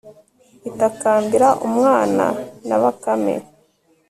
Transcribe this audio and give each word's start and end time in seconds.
itakambira 0.69 1.47
umwana 1.67 2.25
na 2.67 2.75
bakame 2.81 3.35